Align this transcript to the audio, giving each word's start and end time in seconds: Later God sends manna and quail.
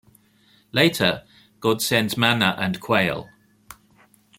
Later 0.71 1.25
God 1.59 1.79
sends 1.79 2.17
manna 2.17 2.55
and 2.57 2.79
quail. 2.79 3.29